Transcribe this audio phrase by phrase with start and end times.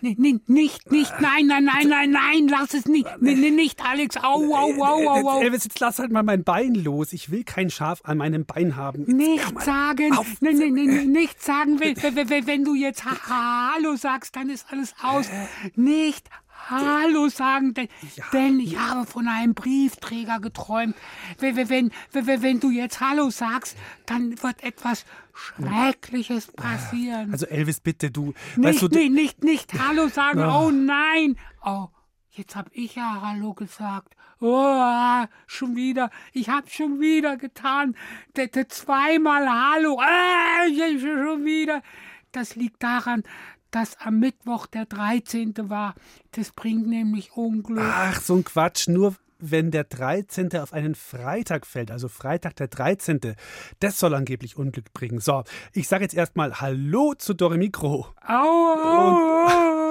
[0.00, 0.48] Nicht,
[0.90, 5.28] nicht, nein, nein, nein, nein, nein, lass es nicht, nicht, Alex, au, au, au, au,
[5.28, 5.40] au.
[5.40, 7.12] Elvis, jetzt lass halt mal mein Bein los.
[7.12, 9.04] Ich will kein Schaf an meinem Bein haben.
[9.04, 15.26] Nicht sagen, nicht sagen, wenn, wenn du jetzt Hallo sagst, dann ist alles aus.
[15.76, 16.28] Nicht
[16.70, 18.24] Hallo sagen, denn, ja.
[18.32, 20.94] denn ich habe von einem Briefträger geträumt.
[21.38, 25.04] Wenn, wenn, wenn, wenn du jetzt Hallo sagst, dann wird etwas
[25.34, 27.32] Schreckliches passieren.
[27.32, 28.34] Also Elvis, bitte, du.
[28.56, 30.40] Nicht, weißt du, nicht, nicht, nicht Hallo sagen.
[30.40, 31.36] Oh, oh nein.
[31.64, 31.88] Oh,
[32.30, 34.14] jetzt hab ich ja Hallo gesagt.
[34.40, 36.10] Oh, schon wieder.
[36.32, 37.96] Ich hab schon wieder getan.
[38.36, 40.00] D zweimal Hallo.
[40.00, 40.66] Ah,
[40.98, 41.82] schon wieder.
[42.32, 43.22] Das liegt daran,
[43.74, 45.68] dass am Mittwoch der 13.
[45.68, 45.94] war.
[46.32, 47.82] Das bringt nämlich Unglück.
[47.84, 48.86] Ach, so ein Quatsch.
[48.88, 50.56] Nur wenn der 13.
[50.58, 53.34] auf einen Freitag fällt, also Freitag der 13.
[53.80, 55.18] Das soll angeblich Unglück bringen.
[55.18, 58.06] So, ich sage jetzt erstmal Hallo zu Doremikro.
[58.26, 59.48] Au, au,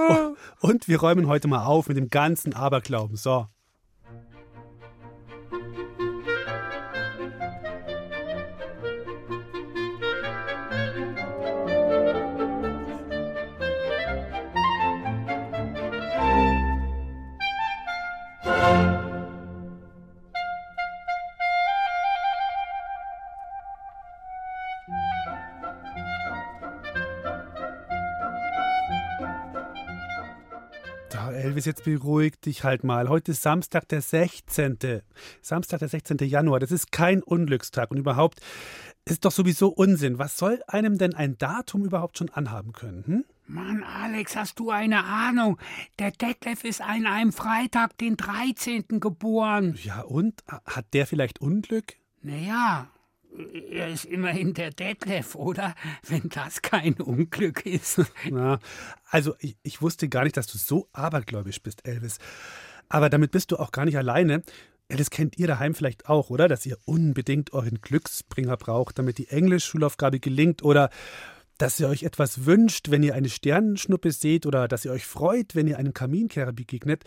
[0.07, 0.37] und,
[0.71, 3.17] und wir räumen heute mal auf mit dem ganzen Aberglauben.
[3.17, 3.47] So.
[31.63, 33.09] Elvis, jetzt beruhig dich halt mal.
[33.09, 35.01] Heute ist Samstag, der 16.
[35.41, 36.17] Samstag, der 16.
[36.19, 36.59] Januar.
[36.59, 37.91] Das ist kein Unglückstag.
[37.91, 38.41] Und überhaupt
[39.05, 40.19] ist doch sowieso Unsinn.
[40.19, 43.03] Was soll einem denn ein Datum überhaupt schon anhaben können?
[43.05, 43.25] Hm?
[43.45, 45.57] Mann, Alex, hast du eine Ahnung?
[45.99, 48.99] Der Detlef ist an einem Freitag, den 13.
[48.99, 49.77] geboren.
[49.83, 50.43] Ja, und?
[50.47, 51.95] Hat der vielleicht Unglück?
[52.21, 52.87] Naja,
[53.71, 55.75] er ist immerhin der Detlef, oder?
[56.07, 58.01] Wenn das kein Unglück ist.
[58.29, 58.59] Na,
[59.09, 62.17] also ich, ich wusste gar nicht, dass du so abergläubisch bist, Elvis.
[62.89, 64.43] Aber damit bist du auch gar nicht alleine.
[64.89, 66.47] Das kennt ihr daheim vielleicht auch, oder?
[66.47, 70.89] Dass ihr unbedingt euren Glücksbringer braucht, damit die Englisch-Schulaufgabe gelingt oder
[71.57, 75.55] dass ihr euch etwas wünscht, wenn ihr eine Sternenschnuppe seht oder dass ihr euch freut,
[75.55, 77.03] wenn ihr einem Kaminkehrer begegnet.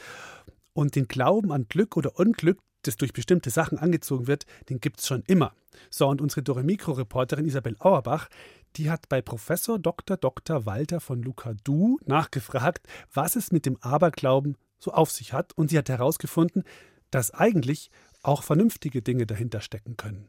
[0.72, 5.00] Und den Glauben an Glück oder Unglück, das durch bestimmte Sachen angezogen wird, den gibt
[5.00, 5.54] es schon immer.
[5.90, 8.28] So, und unsere Doremikro-Reporterin Isabel Auerbach,
[8.76, 10.16] die hat bei Professor Dr.
[10.16, 10.66] Dr.
[10.66, 15.52] Walter von Lucadou nachgefragt, was es mit dem Aberglauben so auf sich hat.
[15.54, 16.64] Und sie hat herausgefunden,
[17.10, 17.90] dass eigentlich
[18.22, 20.28] auch vernünftige Dinge dahinter stecken können.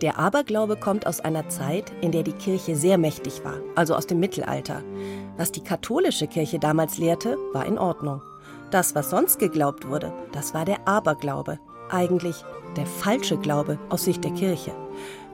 [0.00, 4.06] Der Aberglaube kommt aus einer Zeit, in der die Kirche sehr mächtig war, also aus
[4.06, 4.82] dem Mittelalter.
[5.36, 8.22] Was die katholische Kirche damals lehrte, war in Ordnung.
[8.70, 11.58] Das, was sonst geglaubt wurde, das war der Aberglaube.
[11.90, 12.44] Eigentlich
[12.76, 14.72] der falsche Glaube aus Sicht der Kirche.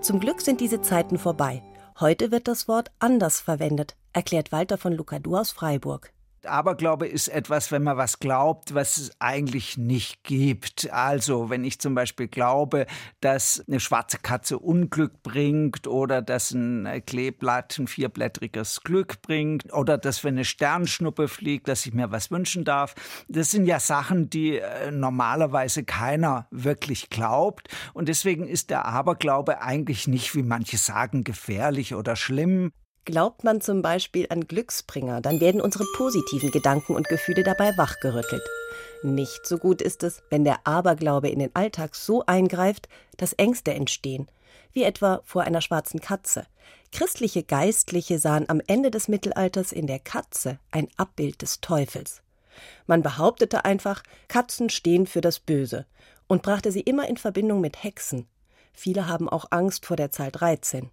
[0.00, 1.62] Zum Glück sind diese Zeiten vorbei.
[2.00, 6.12] Heute wird das Wort anders verwendet, erklärt Walter von Lucadou aus Freiburg.
[6.46, 10.90] Aberglaube ist etwas, wenn man was glaubt, was es eigentlich nicht gibt.
[10.92, 12.86] Also, wenn ich zum Beispiel glaube,
[13.20, 19.98] dass eine schwarze Katze Unglück bringt oder dass ein Kleeblatt ein vierblättriges Glück bringt oder
[19.98, 22.94] dass, wenn eine Sternschnuppe fliegt, dass ich mir was wünschen darf.
[23.28, 27.68] Das sind ja Sachen, die äh, normalerweise keiner wirklich glaubt.
[27.94, 32.72] Und deswegen ist der Aberglaube eigentlich nicht, wie manche sagen, gefährlich oder schlimm.
[33.06, 38.42] Glaubt man zum Beispiel an Glücksbringer, dann werden unsere positiven Gedanken und Gefühle dabei wachgerüttelt.
[39.04, 43.72] Nicht so gut ist es, wenn der Aberglaube in den Alltag so eingreift, dass Ängste
[43.74, 44.28] entstehen,
[44.72, 46.46] wie etwa vor einer schwarzen Katze.
[46.90, 52.22] Christliche Geistliche sahen am Ende des Mittelalters in der Katze ein Abbild des Teufels.
[52.88, 55.86] Man behauptete einfach, Katzen stehen für das Böse
[56.26, 58.26] und brachte sie immer in Verbindung mit Hexen.
[58.72, 60.90] Viele haben auch Angst vor der Zahl 13.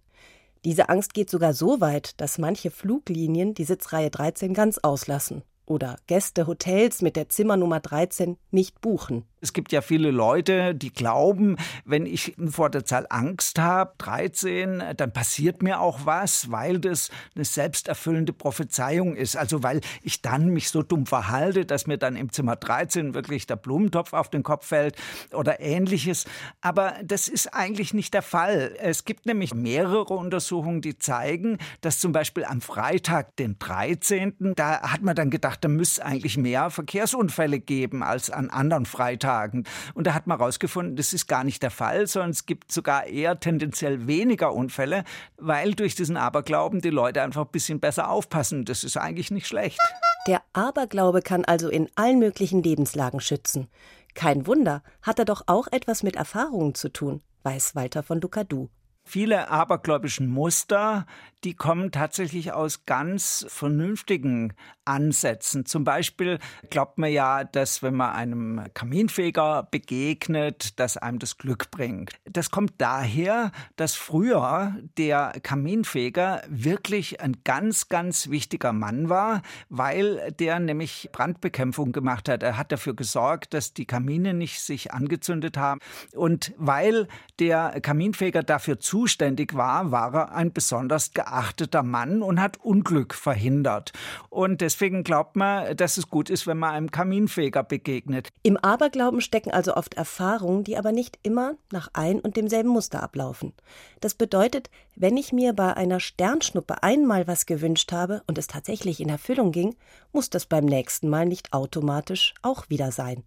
[0.64, 5.96] Diese Angst geht sogar so weit, dass manche Fluglinien die Sitzreihe 13 ganz auslassen oder
[6.06, 9.24] Gäste Hotels mit der Zimmernummer 13 nicht buchen.
[9.44, 14.82] Es gibt ja viele Leute, die glauben, wenn ich vor der Zahl Angst habe, 13,
[14.96, 19.36] dann passiert mir auch was, weil das eine selbsterfüllende Prophezeiung ist.
[19.36, 23.46] Also weil ich dann mich so dumm verhalte, dass mir dann im Zimmer 13 wirklich
[23.46, 24.96] der Blumentopf auf den Kopf fällt
[25.34, 26.24] oder ähnliches.
[26.62, 28.74] Aber das ist eigentlich nicht der Fall.
[28.78, 34.80] Es gibt nämlich mehrere Untersuchungen, die zeigen, dass zum Beispiel am Freitag, den 13., da
[34.80, 39.33] hat man dann gedacht, da müsste eigentlich mehr Verkehrsunfälle geben als an anderen Freitagen.
[39.34, 39.64] Tragen.
[39.94, 43.06] Und da hat man herausgefunden, das ist gar nicht der Fall, sondern es gibt sogar
[43.06, 45.04] eher tendenziell weniger Unfälle,
[45.36, 48.64] weil durch diesen Aberglauben die Leute einfach ein bisschen besser aufpassen.
[48.64, 49.78] Das ist eigentlich nicht schlecht.
[50.26, 53.68] Der Aberglaube kann also in allen möglichen Lebenslagen schützen.
[54.14, 58.68] Kein Wunder, hat er doch auch etwas mit Erfahrungen zu tun, weiß Walter von Ducadou.
[59.06, 61.06] Viele abergläubischen Muster,
[61.44, 64.54] die kommen tatsächlich aus ganz vernünftigen
[64.86, 65.66] Ansätzen.
[65.66, 66.38] Zum Beispiel
[66.70, 72.12] glaubt man ja, dass wenn man einem Kaminfeger begegnet, dass einem das Glück bringt.
[72.24, 80.32] Das kommt daher, dass früher der Kaminfeger wirklich ein ganz, ganz wichtiger Mann war, weil
[80.38, 82.42] der nämlich Brandbekämpfung gemacht hat.
[82.42, 85.80] Er hat dafür gesorgt, dass die Kamine nicht sich angezündet haben.
[86.14, 87.06] Und weil
[87.38, 93.12] der Kaminfeger dafür zu zuständig war, war er ein besonders geachteter Mann und hat Unglück
[93.12, 93.92] verhindert.
[94.30, 98.28] Und deswegen glaubt man, dass es gut ist, wenn man einem Kaminfeger begegnet.
[98.44, 103.02] Im Aberglauben stecken also oft Erfahrungen, die aber nicht immer nach ein und demselben Muster
[103.02, 103.52] ablaufen.
[104.00, 109.00] Das bedeutet, wenn ich mir bei einer Sternschnuppe einmal was gewünscht habe und es tatsächlich
[109.00, 109.74] in Erfüllung ging,
[110.12, 113.24] muss das beim nächsten Mal nicht automatisch auch wieder sein.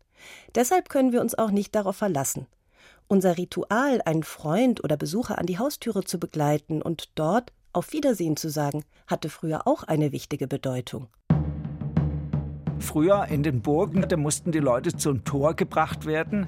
[0.55, 2.47] Deshalb können wir uns auch nicht darauf verlassen.
[3.09, 8.35] Unser Ritual, einen Freund oder Besucher an die Haustüre zu begleiten und dort auf Wiedersehen
[8.35, 11.07] zu sagen, hatte früher auch eine wichtige Bedeutung.
[12.79, 16.47] Früher in den Burgen, da mussten die Leute zum Tor gebracht werden,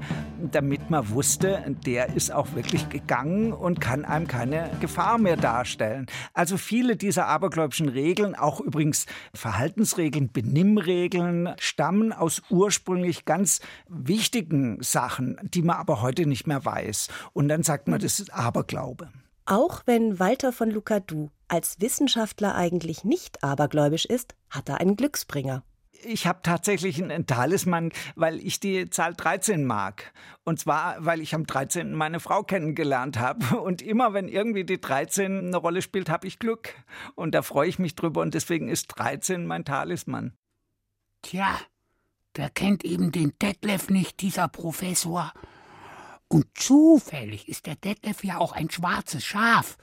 [0.52, 6.06] damit man wusste, der ist auch wirklich gegangen und kann einem keine Gefahr mehr darstellen.
[6.34, 15.38] Also viele dieser abergläubischen Regeln, auch übrigens Verhaltensregeln, Benimmregeln, stammen aus ursprünglich ganz wichtigen Sachen,
[15.44, 17.10] die man aber heute nicht mehr weiß.
[17.34, 19.10] Und dann sagt man, das ist Aberglaube.
[19.46, 25.64] Auch wenn Walter von Lucadou als Wissenschaftler eigentlich nicht abergläubisch ist, hat er einen Glücksbringer
[26.04, 30.14] ich habe tatsächlich einen Talisman, weil ich die Zahl 13 mag.
[30.44, 31.94] Und zwar, weil ich am 13.
[31.94, 33.60] meine Frau kennengelernt habe.
[33.62, 36.74] Und immer, wenn irgendwie die 13 eine Rolle spielt, habe ich Glück.
[37.16, 38.22] Und da freue ich mich drüber.
[38.22, 40.34] Und deswegen ist 13 mein Talisman.
[41.22, 41.60] Tja,
[42.36, 45.34] der kennt eben den Detlef nicht, dieser Professor.
[46.28, 49.78] Und zufällig ist der Detlef ja auch ein schwarzes Schaf.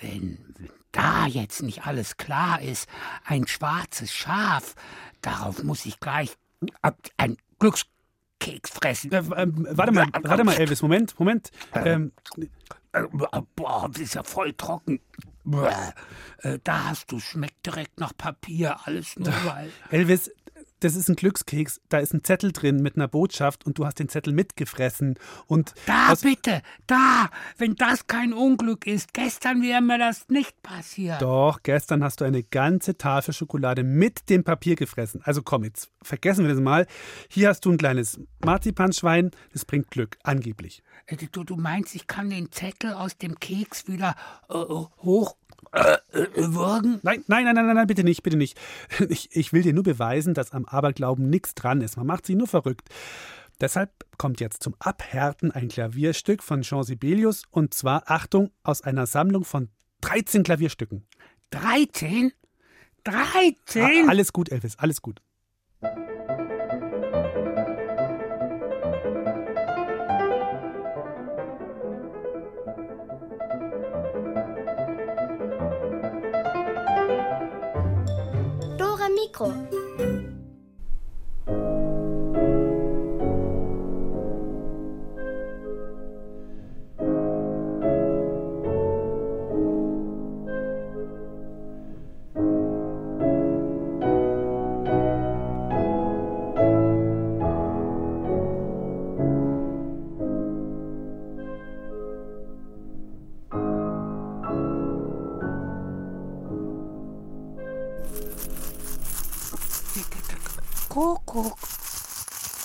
[0.00, 2.88] Wenn, da jetzt nicht alles klar ist,
[3.24, 4.74] ein schwarzes Schaf,
[5.22, 6.36] Darauf muss ich gleich
[7.16, 9.12] ein Glückskeks fressen.
[9.12, 11.50] Äh, äh, warte mal, warte mal, Elvis, Moment, Moment.
[11.74, 12.12] Ähm,
[13.54, 15.00] Boah, das ist ja voll trocken.
[16.38, 19.70] Äh, da hast du, schmeckt direkt nach Papier, alles nur weil.
[19.90, 20.30] Elvis,
[20.80, 23.98] das ist ein Glückskeks, da ist ein Zettel drin mit einer Botschaft und du hast
[23.98, 29.98] den Zettel mitgefressen und Da bitte, da, wenn das kein Unglück ist, gestern wäre mir
[29.98, 31.22] das nicht passiert.
[31.22, 35.20] Doch, gestern hast du eine ganze Tafel Schokolade mit dem Papier gefressen.
[35.24, 36.86] Also komm, jetzt vergessen wir das mal.
[37.28, 40.82] Hier hast du ein kleines Marzipanschwein, das bringt Glück, angeblich.
[41.06, 44.16] Äh, du, du meinst, ich kann den Zettel aus dem Keks wieder
[44.48, 45.36] äh, hoch
[45.72, 47.00] äh, äh, würgen?
[47.02, 48.58] Nein, nein, nein, nein, nein, bitte nicht, bitte nicht.
[49.08, 51.96] Ich, ich will dir nur beweisen, dass am Aberglauben nichts dran ist.
[51.96, 52.88] Man macht sie nur verrückt.
[53.60, 59.06] Deshalb kommt jetzt zum Abhärten ein Klavierstück von Jean Sibelius und zwar, Achtung, aus einer
[59.06, 59.68] Sammlung von
[60.00, 61.06] 13 Klavierstücken.
[61.50, 62.32] 13?
[63.04, 64.08] 13?
[64.08, 65.20] alles gut, Elvis, alles gut.
[79.40, 79.89] Mikro.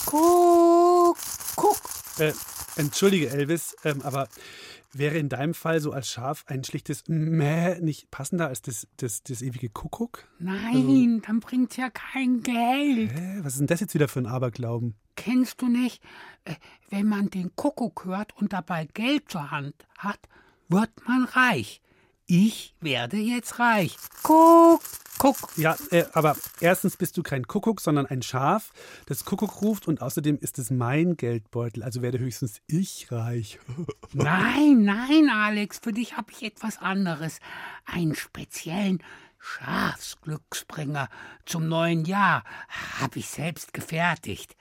[0.05, 1.77] Kuckuck.
[2.19, 2.33] Äh,
[2.75, 4.27] entschuldige, Elvis, ähm, aber
[4.93, 9.23] wäre in deinem Fall so als Schaf ein schlichtes Mäh nicht passender als das, das,
[9.23, 10.27] das ewige Kuckuck?
[10.39, 13.11] Nein, also, dann bringt's ja kein Geld.
[13.11, 13.39] Hä?
[13.41, 14.95] Was ist denn das jetzt wieder für ein Aberglauben?
[15.15, 16.01] Kennst du nicht,
[16.45, 16.55] äh,
[16.89, 20.19] wenn man den Kuckuck hört und dabei Geld zur Hand hat,
[20.69, 21.81] wird man reich.
[22.27, 23.97] Ich werde jetzt reich.
[24.23, 24.81] Kuck,
[25.19, 25.37] Kuck.
[25.57, 28.71] Ja, äh, aber erstens bist du kein Kuckuck, sondern ein Schaf,
[29.05, 33.59] das Kuckuck ruft und außerdem ist es mein Geldbeutel, also werde höchstens ich reich.
[34.13, 37.39] nein, nein, Alex, für dich habe ich etwas anderes.
[37.85, 39.03] Einen speziellen
[39.37, 41.09] Schafsglücksbringer
[41.45, 42.43] zum neuen Jahr
[42.99, 44.55] habe ich selbst gefertigt.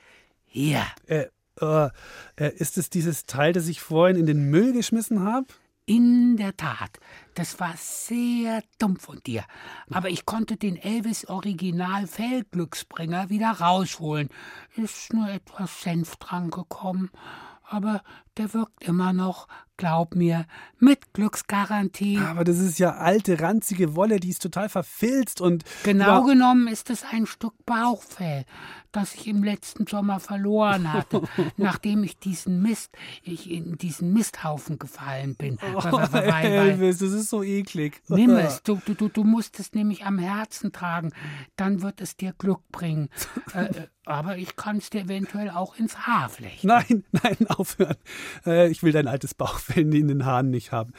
[0.44, 0.84] Hier.
[1.06, 1.26] Äh,
[1.62, 1.88] Uh,
[2.36, 5.46] ist es dieses Teil, das ich vorhin in den Müll geschmissen habe?
[5.86, 6.98] In der Tat,
[7.34, 9.44] das war sehr dumm von dir.
[9.90, 14.30] Aber ich konnte den Elvis Original Feldglücksbringer wieder rausholen.
[14.76, 17.10] Ist nur etwas Senf dran gekommen.
[17.68, 18.02] Aber
[18.38, 20.46] der wirkt immer noch, glaub mir,
[20.78, 22.18] mit Glücksgarantie.
[22.18, 25.64] Aber das ist ja alte, ranzige Wolle, die ist total verfilzt und.
[25.82, 28.44] Genau genommen ist es ein Stück Bauchfell,
[28.92, 31.22] das ich im letzten Sommer verloren hatte,
[31.56, 35.58] nachdem ich diesen Mist, ich in diesen Misthaufen gefallen bin.
[35.74, 38.00] Oh, Elvis, das ist so eklig.
[38.08, 41.12] Nimm es, du, du, du musst es nämlich am Herzen tragen,
[41.56, 43.08] dann wird es dir Glück bringen.
[43.54, 46.66] äh, äh aber ich kann es dir eventuell auch ins Haar flechten.
[46.66, 47.96] Nein, nein, aufhören.
[48.46, 50.92] Äh, ich will dein altes Bauchfell in den Haaren nicht haben.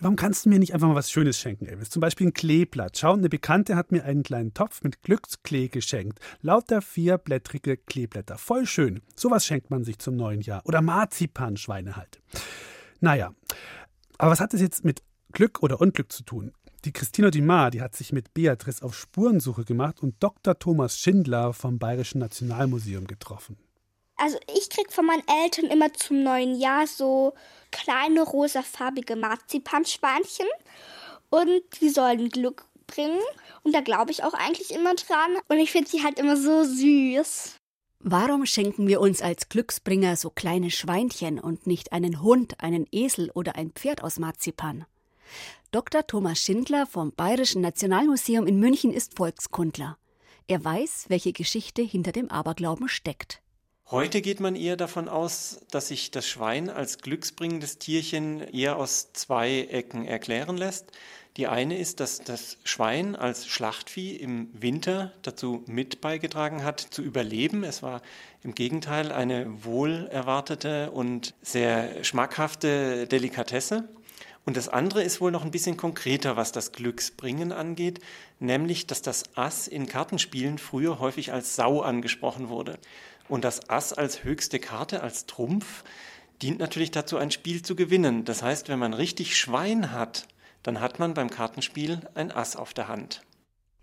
[0.00, 1.90] Warum kannst du mir nicht einfach mal was Schönes schenken, Elvis?
[1.90, 2.98] Zum Beispiel ein Kleeblatt.
[2.98, 6.18] Schau, eine Bekannte hat mir einen kleinen Topf mit Glücksklee geschenkt.
[6.40, 8.36] Lauter vierblättrige Kleeblätter.
[8.36, 9.00] Voll schön.
[9.14, 10.62] Sowas schenkt man sich zum neuen Jahr.
[10.64, 12.20] Oder Marzipanschweine halt.
[13.00, 13.32] Naja,
[14.18, 15.02] aber was hat das jetzt mit
[15.32, 16.52] Glück oder Unglück zu tun?
[16.84, 20.58] Die Christina Dumas, die hat sich mit Beatrice auf Spurensuche gemacht und Dr.
[20.58, 23.56] Thomas Schindler vom Bayerischen Nationalmuseum getroffen.
[24.16, 27.34] Also ich krieg von meinen Eltern immer zum neuen Jahr so
[27.70, 30.46] kleine rosafarbige Marzipanschweinchen
[31.30, 33.20] und die sollen Glück bringen
[33.62, 36.64] und da glaube ich auch eigentlich immer dran und ich finde sie halt immer so
[36.64, 37.56] süß.
[38.04, 43.30] Warum schenken wir uns als Glücksbringer so kleine Schweinchen und nicht einen Hund, einen Esel
[43.30, 44.84] oder ein Pferd aus Marzipan?
[45.70, 46.06] Dr.
[46.06, 49.96] Thomas Schindler vom Bayerischen Nationalmuseum in München ist Volkskundler.
[50.48, 53.40] Er weiß, welche Geschichte hinter dem Aberglauben steckt.
[53.90, 59.12] Heute geht man eher davon aus, dass sich das Schwein als glücksbringendes Tierchen eher aus
[59.12, 60.92] zwei Ecken erklären lässt.
[61.36, 67.02] Die eine ist, dass das Schwein als Schlachtvieh im Winter dazu mit beigetragen hat, zu
[67.02, 67.64] überleben.
[67.64, 68.02] Es war
[68.42, 73.88] im Gegenteil eine wohl erwartete und sehr schmackhafte Delikatesse.
[74.44, 78.00] Und das andere ist wohl noch ein bisschen konkreter, was das Glücksbringen angeht,
[78.40, 82.78] nämlich, dass das Ass in Kartenspielen früher häufig als Sau angesprochen wurde.
[83.32, 85.84] Und das Ass als höchste Karte, als Trumpf,
[86.42, 88.26] dient natürlich dazu, ein Spiel zu gewinnen.
[88.26, 90.28] Das heißt, wenn man richtig Schwein hat,
[90.62, 93.22] dann hat man beim Kartenspiel ein Ass auf der Hand.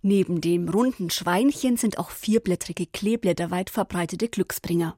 [0.04, 4.96] Neben dem runden Schweinchen sind auch vierblättrige Kleeblätter weit verbreitete Glücksbringer.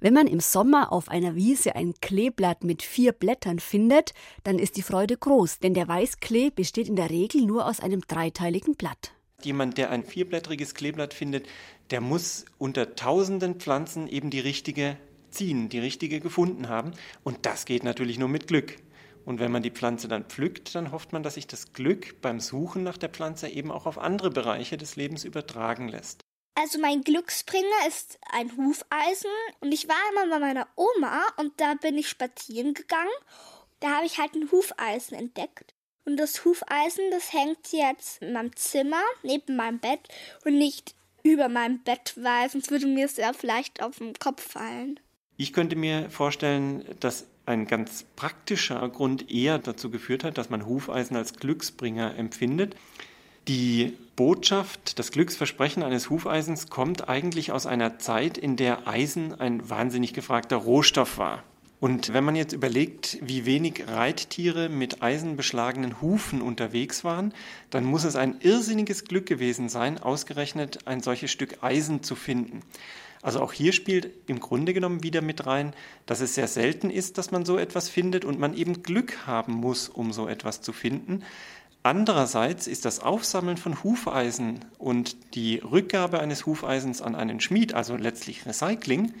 [0.00, 4.14] Wenn man im Sommer auf einer Wiese ein Kleeblatt mit vier Blättern findet,
[4.44, 8.00] dann ist die Freude groß, denn der Weißklee besteht in der Regel nur aus einem
[8.00, 9.12] dreiteiligen Blatt.
[9.44, 11.46] Jemand, der ein vierblättriges Kleeblatt findet,
[11.90, 14.96] der muss unter tausenden Pflanzen eben die richtige
[15.30, 16.92] ziehen, die richtige gefunden haben.
[17.22, 18.76] Und das geht natürlich nur mit Glück.
[19.24, 22.40] Und wenn man die Pflanze dann pflückt, dann hofft man, dass sich das Glück beim
[22.40, 26.20] Suchen nach der Pflanze eben auch auf andere Bereiche des Lebens übertragen lässt.
[26.56, 31.74] Also mein Glücksbringer ist ein Hufeisen und ich war immer bei meiner Oma und da
[31.74, 33.10] bin ich spazieren gegangen.
[33.80, 35.73] Da habe ich halt ein Hufeisen entdeckt.
[36.04, 40.00] Und das Hufeisen, das hängt jetzt in meinem Zimmer neben meinem Bett
[40.44, 44.42] und nicht über meinem Bett, weil sonst würde mir es ja vielleicht auf den Kopf
[44.42, 45.00] fallen.
[45.36, 50.66] Ich könnte mir vorstellen, dass ein ganz praktischer Grund eher dazu geführt hat, dass man
[50.66, 52.76] Hufeisen als Glücksbringer empfindet.
[53.48, 59.68] Die Botschaft, das Glücksversprechen eines Hufeisens kommt eigentlich aus einer Zeit, in der Eisen ein
[59.68, 61.42] wahnsinnig gefragter Rohstoff war.
[61.84, 67.34] Und wenn man jetzt überlegt, wie wenig Reittiere mit eisenbeschlagenen Hufen unterwegs waren,
[67.68, 72.62] dann muss es ein irrsinniges Glück gewesen sein, ausgerechnet ein solches Stück Eisen zu finden.
[73.20, 75.74] Also auch hier spielt im Grunde genommen wieder mit rein,
[76.06, 79.52] dass es sehr selten ist, dass man so etwas findet und man eben Glück haben
[79.52, 81.22] muss, um so etwas zu finden.
[81.82, 87.94] Andererseits ist das Aufsammeln von Hufeisen und die Rückgabe eines Hufeisens an einen Schmied, also
[87.96, 89.12] letztlich Recycling,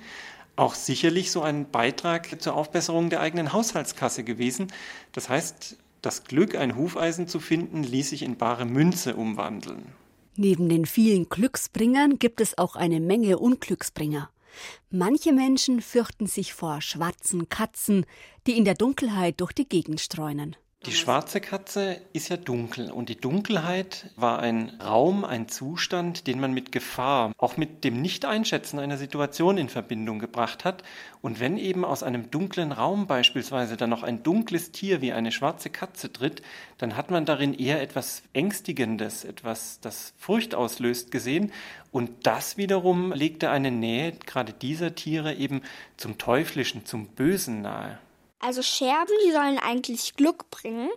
[0.56, 4.68] auch sicherlich so ein Beitrag zur Aufbesserung der eigenen Haushaltskasse gewesen.
[5.12, 9.86] Das heißt, das Glück, ein Hufeisen zu finden, ließ sich in bare Münze umwandeln.
[10.36, 14.30] Neben den vielen Glücksbringern gibt es auch eine Menge Unglücksbringer.
[14.90, 18.06] Manche Menschen fürchten sich vor schwarzen Katzen,
[18.46, 20.56] die in der Dunkelheit durch die Gegend streunen.
[20.86, 26.38] Die schwarze Katze ist ja dunkel und die Dunkelheit war ein Raum, ein Zustand, den
[26.38, 30.82] man mit Gefahr, auch mit dem Nicht-Einschätzen einer Situation in Verbindung gebracht hat.
[31.22, 35.32] Und wenn eben aus einem dunklen Raum beispielsweise dann noch ein dunkles Tier wie eine
[35.32, 36.42] schwarze Katze tritt,
[36.76, 41.50] dann hat man darin eher etwas Ängstigendes, etwas, das Furcht auslöst, gesehen.
[41.92, 45.62] Und das wiederum legte eine Nähe gerade dieser Tiere eben
[45.96, 47.98] zum Teuflischen, zum Bösen nahe.
[48.38, 50.90] Also Scherben, die sollen eigentlich Glück bringen.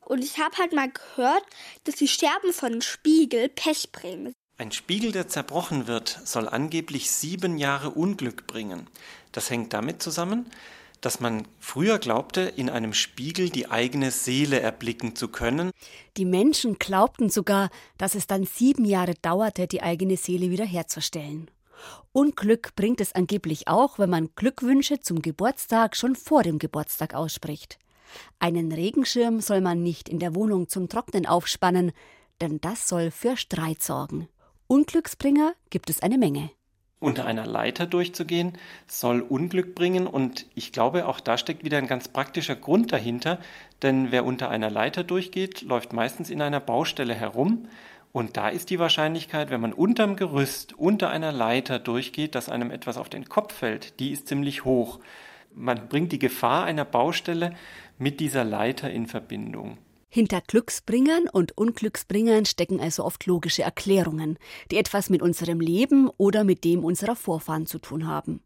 [0.00, 1.44] Und ich habe halt mal gehört,
[1.84, 4.34] dass die Scherben von Spiegel Pech bringen.
[4.56, 8.86] Ein Spiegel, der zerbrochen wird, soll angeblich sieben Jahre Unglück bringen.
[9.32, 10.48] Das hängt damit zusammen,
[11.00, 15.70] dass man früher glaubte, in einem Spiegel die eigene Seele erblicken zu können.
[16.16, 21.50] Die Menschen glaubten sogar, dass es dann sieben Jahre dauerte, die eigene Seele wiederherzustellen.
[22.12, 27.78] Unglück bringt es angeblich auch, wenn man Glückwünsche zum Geburtstag schon vor dem Geburtstag ausspricht.
[28.38, 31.92] Einen Regenschirm soll man nicht in der Wohnung zum Trocknen aufspannen,
[32.40, 34.28] denn das soll für Streit sorgen.
[34.66, 36.50] Unglücksbringer gibt es eine Menge
[37.04, 38.54] unter einer Leiter durchzugehen,
[38.86, 40.06] soll Unglück bringen.
[40.06, 43.38] Und ich glaube, auch da steckt wieder ein ganz praktischer Grund dahinter.
[43.82, 47.68] Denn wer unter einer Leiter durchgeht, läuft meistens in einer Baustelle herum.
[48.14, 52.70] Und da ist die Wahrscheinlichkeit, wenn man unterm Gerüst, unter einer Leiter durchgeht, dass einem
[52.70, 55.00] etwas auf den Kopf fällt, die ist ziemlich hoch.
[55.52, 57.54] Man bringt die Gefahr einer Baustelle
[57.98, 59.78] mit dieser Leiter in Verbindung.
[60.08, 64.38] Hinter Glücksbringern und Unglücksbringern stecken also oft logische Erklärungen,
[64.70, 68.44] die etwas mit unserem Leben oder mit dem unserer Vorfahren zu tun haben.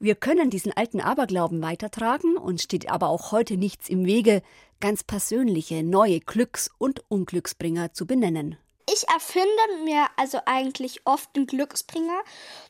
[0.00, 4.42] Wir können diesen alten Aberglauben weitertragen und steht aber auch heute nichts im Wege,
[4.80, 8.56] ganz persönliche, neue Glücks- und Unglücksbringer zu benennen.
[8.90, 12.20] Ich erfinde mir also eigentlich oft einen Glücksbringer.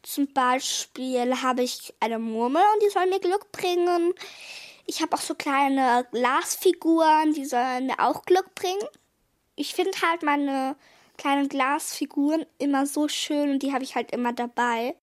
[0.02, 4.14] Zum Beispiel habe ich eine Murmel und die soll mir Glück bringen.
[4.86, 8.82] Ich habe auch so kleine Glasfiguren, die sollen mir auch Glück bringen.
[9.54, 10.76] Ich finde halt meine
[11.16, 14.96] kleinen Glasfiguren immer so schön und die habe ich halt immer dabei.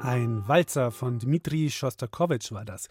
[0.00, 2.88] Ein Walzer von Dmitri Schostakowitsch war das.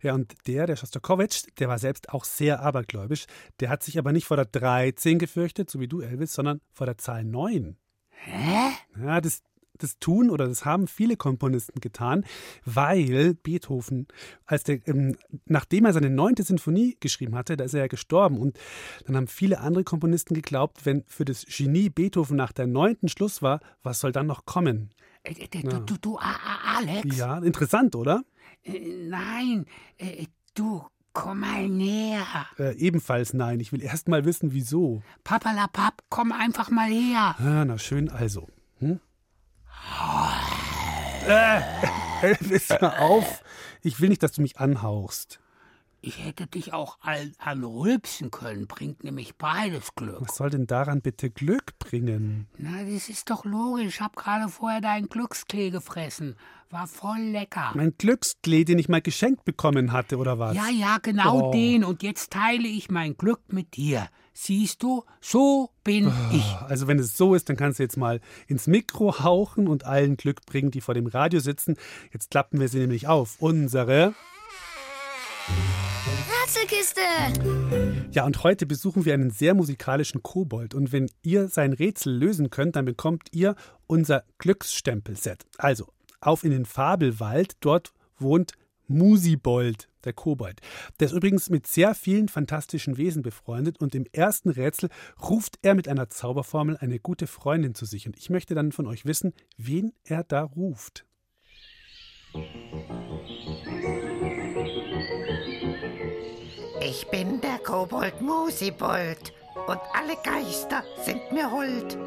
[0.00, 3.26] Ja, und der, der Schostakowitsch, der war selbst auch sehr abergläubisch.
[3.60, 6.86] Der hat sich aber nicht vor der 13 gefürchtet, so wie du, Elvis, sondern vor
[6.86, 7.76] der Zahl 9.
[8.08, 8.70] Hä?
[8.98, 9.42] Ja, das,
[9.78, 12.24] das tun oder das haben viele Komponisten getan,
[12.64, 14.06] weil Beethoven,
[14.44, 18.38] als der, ähm, nachdem er seine neunte Sinfonie geschrieben hatte, da ist er ja gestorben
[18.38, 18.58] und
[19.06, 23.42] dann haben viele andere Komponisten geglaubt, wenn für das Genie Beethoven nach der neunten Schluss
[23.42, 24.90] war, was soll dann noch kommen?
[25.22, 27.16] Äh, äh, du, du, du, Alex?
[27.16, 28.22] Ja, interessant, oder?
[28.62, 29.66] Äh, nein,
[30.54, 30.84] du,
[31.16, 32.46] komm mal näher.
[32.58, 33.58] Äh, ebenfalls nein.
[33.60, 35.02] Ich will erst mal wissen, wieso.
[35.24, 37.34] Papalapap, komm einfach mal her.
[37.38, 38.48] Ah, na schön, also.
[38.80, 39.00] Hm?
[41.26, 41.60] Äh,
[42.80, 43.42] hör auf.
[43.82, 45.40] Ich will nicht, dass du mich anhauchst.
[46.02, 50.20] Ich hätte dich auch an, anrülpsen können, bringt nämlich beides Glück.
[50.20, 52.46] Was soll denn daran bitte Glück bringen?
[52.58, 53.96] Na, das ist doch logisch.
[53.96, 56.36] Ich hab gerade vorher deinen Glücksklee gefressen.
[56.70, 57.72] War voll lecker.
[57.74, 60.54] Mein Glücksklee, den ich mal geschenkt bekommen hatte, oder was?
[60.54, 61.52] Ja, ja, genau oh.
[61.52, 61.82] den.
[61.82, 64.08] Und jetzt teile ich mein Glück mit dir.
[64.38, 66.44] Siehst du, so bin oh, ich.
[66.68, 70.18] Also wenn es so ist, dann kannst du jetzt mal ins Mikro hauchen und allen
[70.18, 71.76] Glück bringen, die vor dem Radio sitzen.
[72.12, 73.36] Jetzt klappen wir sie nämlich auf.
[73.38, 74.14] Unsere
[76.42, 77.00] Rätselkiste!
[78.10, 80.74] Ja, und heute besuchen wir einen sehr musikalischen Kobold.
[80.74, 85.46] Und wenn ihr sein Rätsel lösen könnt, dann bekommt ihr unser Glücksstempelset.
[85.56, 85.86] Also,
[86.20, 88.52] auf in den Fabelwald, dort wohnt
[88.88, 90.60] Musibold, der Kobold.
[91.00, 95.74] Der ist übrigens mit sehr vielen fantastischen Wesen befreundet und im ersten Rätsel ruft er
[95.74, 98.06] mit einer Zauberformel eine gute Freundin zu sich.
[98.06, 101.04] Und ich möchte dann von euch wissen, wen er da ruft.
[106.80, 109.32] Ich bin der Kobold Musibold
[109.66, 111.98] und alle Geister sind mir hold.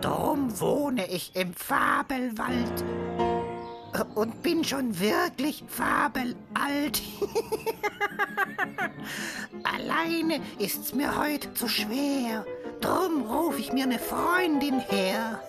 [0.00, 2.84] Drum wohne ich im Fabelwald
[4.14, 7.02] und bin schon wirklich fabelalt.
[9.62, 12.44] Alleine ist's mir heute zu schwer,
[12.80, 15.40] drum ruf ich mir eine Freundin her.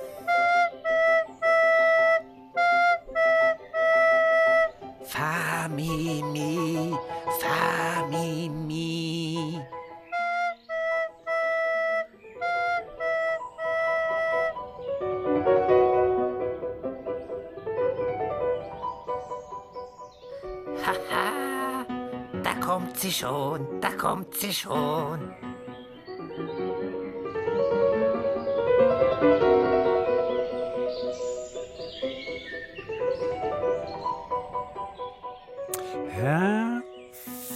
[5.03, 6.21] Fa, mi,
[22.77, 25.33] kommt sie schon, da kommt sie schon.
[36.09, 36.83] Herr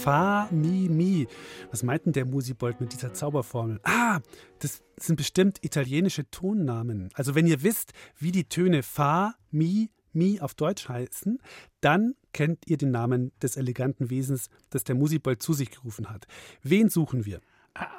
[0.00, 1.28] Fa, Mi, Mi.
[1.70, 3.78] Was meint denn der Musibold mit dieser Zauberformel?
[3.84, 4.18] Ah,
[4.58, 7.10] das sind bestimmt italienische Tonnamen.
[7.14, 11.38] Also wenn ihr wisst, wie die Töne Fa, Mi, Mi auf Deutsch heißen,
[11.80, 16.26] dann kennt ihr den Namen des eleganten Wesens, das der Musibold zu sich gerufen hat.
[16.62, 17.40] Wen suchen wir?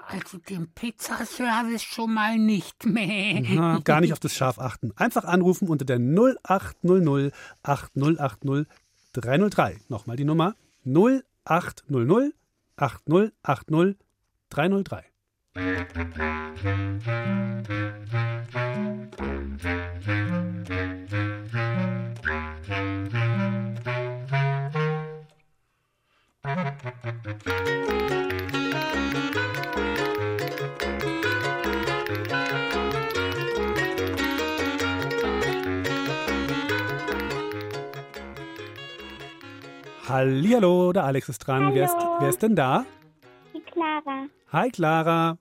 [0.07, 3.41] Also den Pizzaservice schon mal nicht mehr.
[3.41, 4.91] Na, gar nicht auf das Schaf achten.
[4.95, 8.67] Einfach anrufen unter der 0800 8080
[9.13, 9.77] 303.
[9.89, 12.33] Nochmal die Nummer 0800
[12.75, 13.97] 8080
[14.49, 15.03] 303.
[40.05, 41.73] Hallihallo, der Alex ist dran.
[41.73, 42.85] Wer ist, wer ist denn da?
[43.53, 44.27] Die Clara.
[44.51, 45.37] Hi, Clara.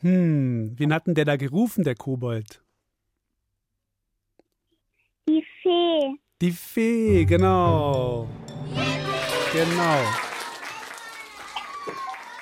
[0.00, 2.62] Hm, wen hat denn der da gerufen, der Kobold?
[5.28, 6.20] Die Fee.
[6.40, 8.28] Die Fee, genau.
[9.52, 9.98] Genau.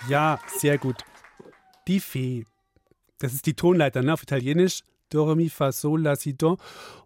[0.08, 1.04] Ja, sehr gut.
[1.88, 2.44] Die Fee.
[3.18, 4.12] Das ist die Tonleiter, ne?
[4.12, 4.82] Auf Italienisch.
[5.10, 6.56] Do, re, mi, fa, sol, la, si, do.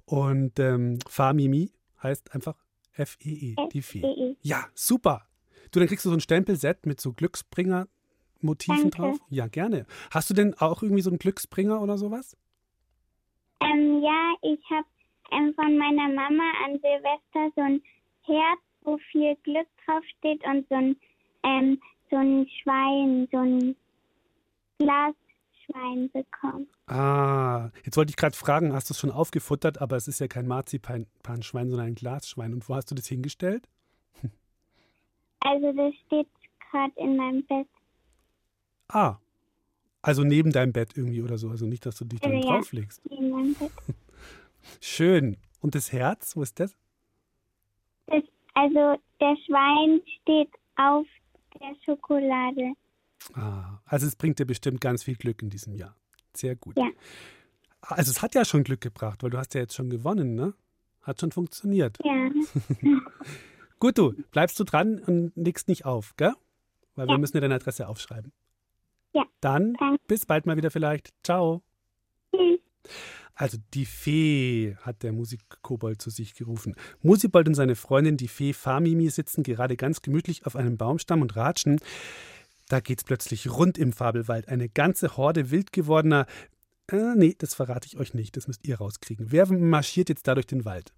[0.05, 2.55] Und ähm, fa, mi, mi heißt einfach
[2.93, 3.57] F-E-E.
[3.73, 4.37] Die Fee.
[4.43, 5.27] Ja, super.
[5.71, 9.19] Du, dann kriegst du so ein Stempelset mit so Glücksbringer-Motiven drauf.
[9.31, 9.87] Ja, gerne.
[10.11, 12.37] Hast du denn auch irgendwie so einen Glücksbringer oder sowas?
[13.61, 14.87] Ähm, ja, ich habe
[15.33, 17.83] ähm, von meiner Mama an Silvester so ein
[18.27, 20.97] Herz, wo viel Glück draufsteht und so ein,
[21.43, 23.77] ähm, so ein Schwein, so ein
[24.79, 26.69] Glasschwein bekommen.
[26.87, 30.29] Ah, jetzt wollte ich gerade fragen, hast du es schon aufgefuttert, aber es ist ja
[30.29, 32.53] kein Marzipanschwein, sondern ein Glasschwein.
[32.53, 33.67] Und wo hast du das hingestellt?
[35.41, 36.29] Also das steht
[36.71, 37.69] gerade in meinem Bett.
[38.89, 39.19] Ah,
[40.01, 41.49] also neben deinem Bett irgendwie oder so.
[41.51, 42.55] Also nicht, dass du dich dann Also ja.
[42.55, 43.07] drauflegst.
[43.07, 43.71] In meinem Bett.
[44.81, 45.37] Schön.
[45.61, 46.77] Und das Herz, wo ist das?
[48.55, 51.07] Also der Schwein steht auf
[51.61, 52.73] der Schokolade.
[53.35, 55.97] Ah, also es bringt dir bestimmt ganz viel Glück in diesem Jahr.
[56.35, 56.77] Sehr gut.
[56.77, 56.89] Ja.
[57.81, 60.55] Also es hat ja schon Glück gebracht, weil du hast ja jetzt schon gewonnen, ne?
[61.03, 61.99] Hat schon funktioniert.
[62.03, 62.31] Ja.
[63.79, 66.33] Gut, du, bleibst du dran und legst nicht auf, gell?
[66.95, 67.19] Weil wir Ja.
[67.19, 68.33] müssen dir deine Adresse aufschreiben.
[69.13, 70.03] Ja, Dann danke.
[70.07, 71.13] bis bald mal wieder vielleicht.
[71.23, 71.63] Ciao.
[72.35, 72.61] Tschüss.
[73.35, 76.77] Also die Fee hat der Musikkobold zu sich gerufen.
[77.03, 81.35] Musibold und seine Freundin, die Fee Famimi, sitzen gerade ganz gemütlich auf einem Baumstamm und
[81.35, 81.81] ratschen.
[82.69, 84.49] Da geht's plötzlich rund im Fabelwald.
[84.49, 86.27] Eine ganze Horde wild gewordener.
[86.91, 88.37] Äh, nee, das verrate ich euch nicht.
[88.37, 89.33] Das müsst ihr rauskriegen.
[89.33, 90.93] Wer marschiert jetzt da durch den Wald?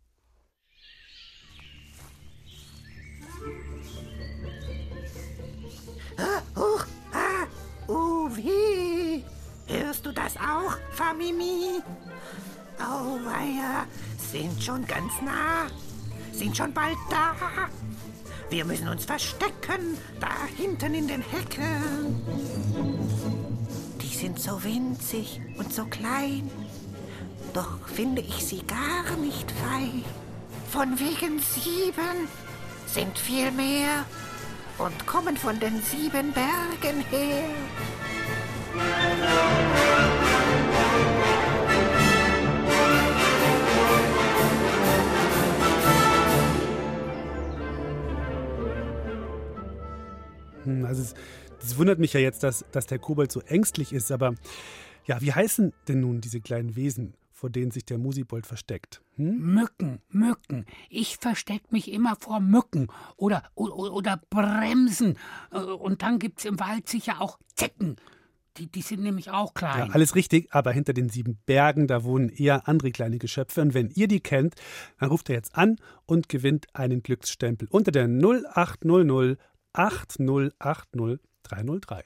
[6.57, 7.47] Huch, ah,
[7.89, 8.86] oh weh.
[10.17, 11.83] Das auch, Famimi?
[12.81, 13.87] Auweia,
[14.33, 15.67] sind schon ganz nah,
[16.33, 17.35] sind schon bald da.
[18.51, 22.23] Wir müssen uns verstecken, da hinten in den Hecken.
[24.01, 26.51] Die sind so winzig und so klein,
[27.53, 30.03] doch finde ich sie gar nicht fein.
[30.71, 32.29] Von wegen sieben
[32.87, 34.07] sind viel mehr
[34.79, 37.49] und kommen von den sieben Bergen her.
[50.65, 51.15] Hm, Also es,
[51.61, 54.13] das wundert mich ja jetzt, dass, dass der Kobold so ängstlich ist.
[54.13, 54.35] Aber
[55.07, 59.01] ja, wie heißen denn nun diese kleinen Wesen, vor denen sich der Musibold versteckt?
[59.17, 59.55] Hm?
[59.55, 60.67] Mücken, Mücken.
[60.91, 65.17] Ich versteck mich immer vor Mücken oder, oder, oder Bremsen.
[65.53, 67.97] Äh, Und dann gibt's im Wald sicher auch Zecken.
[68.59, 69.93] Die, die sind nämlich auch Ja, klein.
[69.93, 73.61] alles richtig, aber hinter den sieben Bergen, da wohnen eher andere kleine Geschöpfe.
[73.61, 74.55] Und wenn ihr die kennt,
[74.99, 79.39] dann ruft er jetzt an und gewinnt einen Glücksstempel unter der 0800
[79.75, 82.03] 8080 303.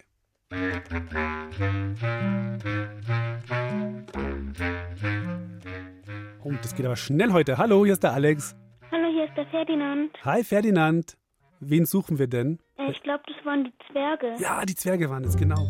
[6.42, 7.58] Oh, das geht aber schnell heute.
[7.58, 8.56] Hallo, hier ist der Alex.
[8.90, 10.10] Hallo, hier ist der Ferdinand.
[10.24, 11.16] Hi Ferdinand.
[11.60, 12.58] Wen suchen wir denn?
[12.78, 14.34] Äh, ich glaube, das waren die Zwerge.
[14.42, 15.66] Ja, die Zwerge waren es, genau.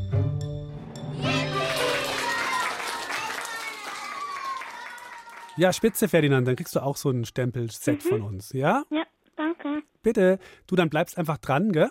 [5.57, 8.85] Ja, spitze Ferdinand, dann kriegst du auch so ein Stempelset von uns, ja?
[8.91, 9.05] Ja,
[9.37, 9.83] danke.
[10.03, 10.39] Bitte.
[10.67, 11.91] Du, dann bleibst einfach dran, gell?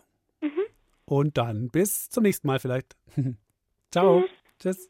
[1.05, 2.95] Und dann bis zum nächsten Mal vielleicht.
[3.91, 4.23] Ciao.
[4.59, 4.89] Tschüss.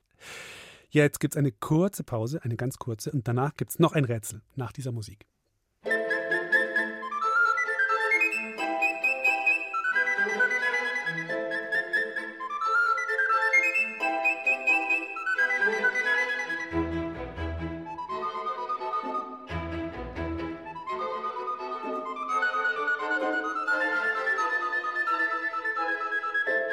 [0.92, 3.94] Ja, jetzt gibt es eine kurze Pause, eine ganz kurze, und danach gibt es noch
[3.94, 5.28] ein Rätsel nach dieser Musik.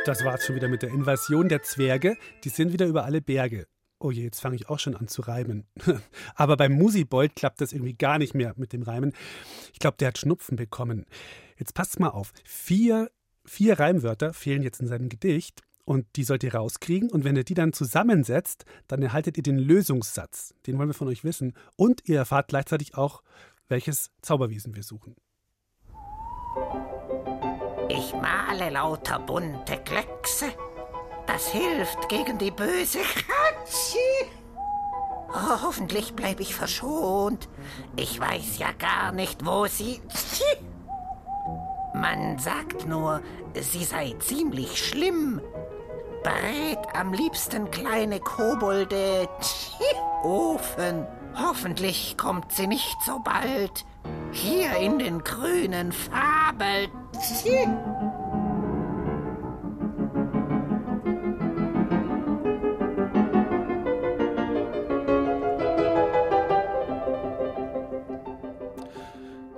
[0.06, 2.16] Das war's schon wieder mit der Invasion der Zwerge.
[2.44, 3.66] Die sind wieder über alle Berge.
[3.98, 5.66] Oh je, jetzt fange ich auch schon an zu reimen.
[6.36, 9.14] Aber beim Musibold klappt das irgendwie gar nicht mehr mit dem Reimen.
[9.72, 11.06] Ich glaube, der hat Schnupfen bekommen.
[11.58, 12.32] Jetzt passt mal auf.
[12.44, 13.10] Vier,
[13.44, 17.10] vier Reimwörter fehlen jetzt in seinem Gedicht und die sollt ihr rauskriegen.
[17.10, 20.54] Und wenn ihr die dann zusammensetzt, dann erhaltet ihr den Lösungssatz.
[20.68, 21.54] Den wollen wir von euch wissen.
[21.74, 23.24] Und ihr erfahrt gleichzeitig auch,
[23.66, 25.16] welches Zauberwesen wir suchen.
[27.96, 30.52] Ich male lauter bunte Kleckse.
[31.26, 33.98] Das hilft gegen die böse Katze.
[35.32, 37.48] Oh, hoffentlich bleibe ich verschont.
[37.96, 40.00] Ich weiß ja gar nicht, wo sie.
[41.94, 43.22] Man sagt nur,
[43.54, 45.40] sie sei ziemlich schlimm.
[46.22, 49.28] Brät am liebsten kleine Kobolde.
[50.22, 51.06] Ofen.
[51.34, 53.84] Hoffentlich kommt sie nicht so bald.
[54.32, 55.92] Hier in den grünen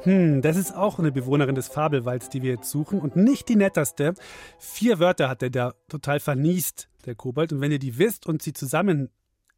[0.08, 3.56] Hm, das ist auch eine Bewohnerin des Fabelwalds, die wir jetzt suchen und nicht die
[3.56, 4.14] netteste.
[4.58, 7.52] Vier Wörter hat er da total verniest, der Kobold.
[7.52, 9.10] Und wenn ihr die wisst und sie zusammen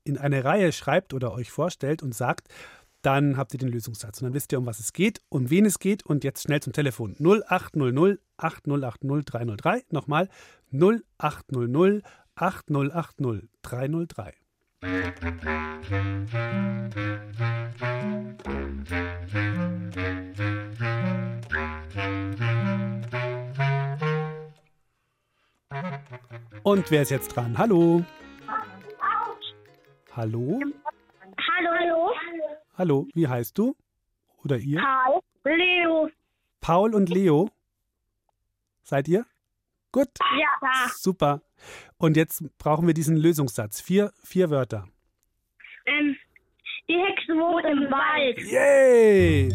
[0.03, 2.49] in eine Reihe schreibt oder euch vorstellt und sagt,
[3.03, 4.21] dann habt ihr den Lösungssatz.
[4.21, 6.05] Und dann wisst ihr, um was es geht, um wen es geht.
[6.05, 7.17] Und jetzt schnell zum Telefon.
[7.19, 9.85] 0800 8080 303.
[9.91, 10.29] Nochmal
[10.73, 12.03] 0800
[12.35, 14.35] 8080 303.
[26.63, 27.57] Und wer ist jetzt dran?
[27.57, 28.05] Hallo?
[30.13, 30.61] Hallo?
[31.37, 32.40] Hallo, hallo.
[32.81, 33.77] Hallo, wie heißt du?
[34.43, 34.81] Oder ihr?
[34.81, 36.09] Paul, Leo.
[36.63, 37.51] Paul und Leo.
[38.85, 39.27] Seid ihr?
[39.93, 40.09] Gut.
[40.19, 40.89] Ja.
[40.95, 41.43] Super.
[41.99, 43.83] Und jetzt brauchen wir diesen Lösungssatz.
[43.83, 44.89] Vier, vier Wörter.
[45.85, 46.17] Ähm,
[46.89, 48.41] die Hexe wohnt im Wald.
[48.51, 49.51] Yay!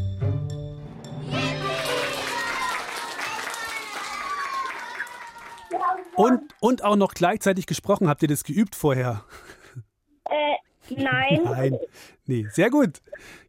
[6.16, 8.08] Und, und auch noch gleichzeitig gesprochen.
[8.08, 9.26] Habt ihr das geübt vorher?
[10.26, 10.56] Äh,
[10.90, 11.42] nein.
[11.44, 11.80] Nein.
[12.26, 13.02] Nee, sehr gut.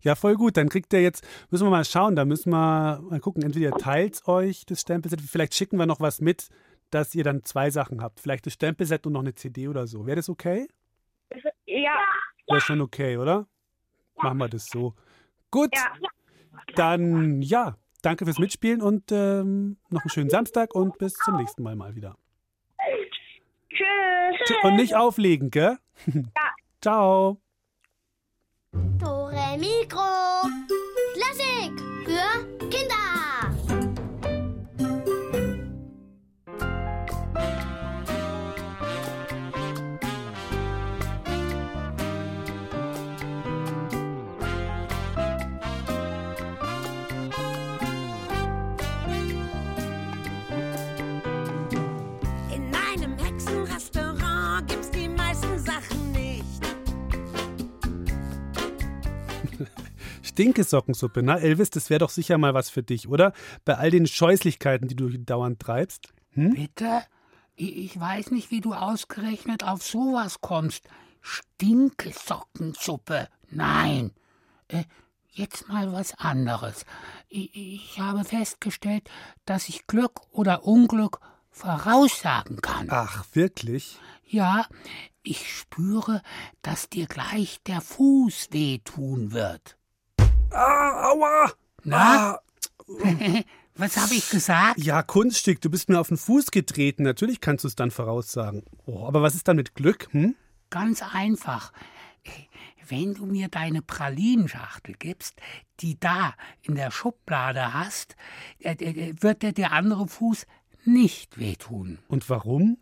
[0.02, 0.56] Ja, voll gut.
[0.56, 3.42] Dann kriegt ihr jetzt, müssen wir mal schauen, da müssen wir mal gucken.
[3.42, 6.48] Entweder teilt euch das Stempelset, vielleicht schicken wir noch was mit,
[6.90, 8.20] dass ihr dann zwei Sachen habt.
[8.20, 10.06] Vielleicht das Stempelset und noch eine CD oder so.
[10.06, 10.68] Wäre das okay?
[11.66, 11.98] Ja.
[12.48, 13.46] Wäre schon okay, oder?
[14.16, 14.94] Machen wir das so.
[15.50, 15.74] Gut.
[15.74, 15.92] Ja.
[16.74, 21.62] Dann ja, danke fürs Mitspielen und ähm, noch einen schönen Samstag und bis zum nächsten
[21.62, 22.16] Mal mal wieder.
[23.70, 24.56] Tschüss.
[24.62, 25.78] Und nicht auflegen, gell?
[26.06, 26.45] Ja.
[26.80, 27.40] Ciao.
[28.98, 30.25] Tore Mikro.
[60.36, 63.32] Stinkesockensuppe, na Elvis, das wäre doch sicher mal was für dich, oder?
[63.64, 66.12] Bei all den Scheußlichkeiten, die du dauernd treibst.
[66.32, 66.50] Hm?
[66.50, 67.04] Bitte?
[67.54, 70.90] Ich ich weiß nicht, wie du ausgerechnet auf sowas kommst.
[71.22, 73.28] Stinkesockensuppe.
[73.48, 74.12] Nein.
[74.68, 74.84] Äh,
[75.32, 76.84] jetzt mal was anderes.
[77.30, 79.08] Ich, ich habe festgestellt,
[79.46, 81.20] dass ich Glück oder Unglück
[81.50, 82.88] voraussagen kann.
[82.90, 83.98] Ach, wirklich?
[84.28, 84.66] Ja,
[85.22, 86.20] ich spüre,
[86.60, 89.75] dass dir gleich der Fuß wehtun wird.
[90.56, 91.52] Ah, aua!
[91.84, 92.30] Na?
[92.32, 92.40] Ah.
[93.78, 94.78] Was habe ich gesagt?
[94.78, 97.02] Ja, Kunststück, du bist mir auf den Fuß getreten.
[97.02, 98.62] Natürlich kannst du es dann voraussagen.
[98.86, 100.34] Oh, aber was ist dann mit Glück, hm?
[100.70, 101.72] Ganz einfach.
[102.88, 105.34] Wenn du mir deine Pralinschachtel gibst,
[105.80, 108.16] die da in der Schublade hast,
[108.60, 110.46] äh, äh, wird dir der andere Fuß
[110.84, 111.98] nicht wehtun.
[112.08, 112.78] Und warum?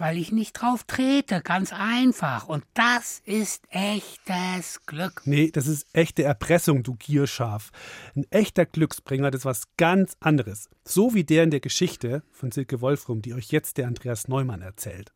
[0.00, 2.48] Weil ich nicht drauf trete, ganz einfach.
[2.48, 5.20] Und das ist echtes Glück.
[5.26, 7.70] Nee, das ist echte Erpressung, du Gierschaf.
[8.16, 10.70] Ein echter Glücksbringer, das ist was ganz anderes.
[10.86, 14.62] So wie der in der Geschichte von Silke Wolfrum, die euch jetzt der Andreas Neumann
[14.62, 15.12] erzählt.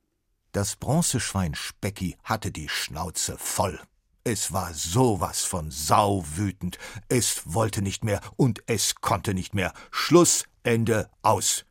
[0.53, 3.81] Das Bronzeschwein Specki hatte die Schnauze voll.
[4.23, 6.77] Es war sowas von sauwütend.
[7.09, 9.73] Es wollte nicht mehr und es konnte nicht mehr.
[9.91, 11.65] Schluss, Ende, aus.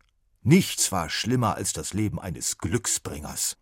[0.45, 3.55] Nichts war schlimmer als das Leben eines Glücksbringers.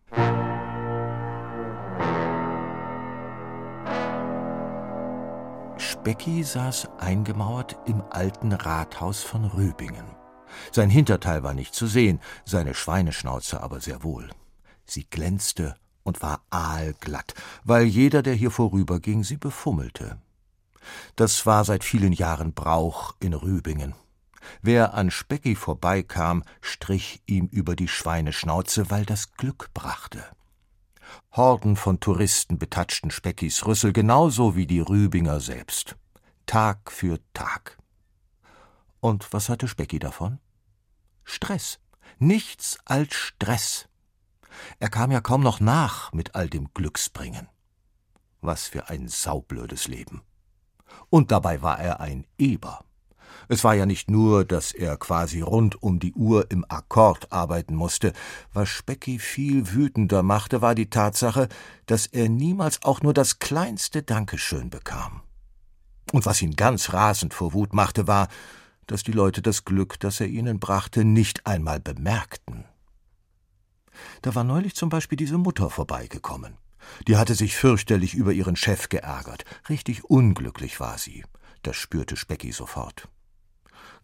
[5.78, 10.06] Specki saß eingemauert im alten Rathaus von Rübingen.
[10.72, 14.32] Sein Hinterteil war nicht zu sehen, seine Schweineschnauze aber sehr wohl.
[14.86, 20.20] Sie glänzte und war aalglatt, weil jeder, der hier vorüberging, sie befummelte.
[21.15, 23.94] Das war seit vielen Jahren Brauch in Rübingen.
[24.62, 30.23] Wer an Specki vorbeikam, strich ihm über die Schweineschnauze, weil das Glück brachte.
[31.32, 35.95] Horden von Touristen betatschten Speckis Rüssel genauso wie die Rübinger selbst.
[36.45, 37.77] Tag für Tag.
[38.99, 40.39] Und was hatte Specki davon?
[41.23, 41.80] Stress.
[42.19, 43.88] Nichts als Stress.
[44.80, 47.47] Er kam ja kaum noch nach mit all dem Glücksbringen.
[48.41, 50.21] Was für ein saublödes Leben.
[51.10, 52.84] Und dabei war er ein Eber.
[53.51, 57.75] Es war ja nicht nur, dass er quasi rund um die Uhr im Akkord arbeiten
[57.75, 58.13] musste.
[58.53, 61.49] Was Specki viel wütender machte, war die Tatsache,
[61.85, 65.19] dass er niemals auch nur das kleinste Dankeschön bekam.
[66.13, 68.29] Und was ihn ganz rasend vor Wut machte, war,
[68.87, 72.63] dass die Leute das Glück, das er ihnen brachte, nicht einmal bemerkten.
[74.21, 76.55] Da war neulich zum Beispiel diese Mutter vorbeigekommen.
[77.09, 79.43] Die hatte sich fürchterlich über ihren Chef geärgert.
[79.67, 81.25] Richtig unglücklich war sie.
[81.63, 83.09] Das spürte Specki sofort.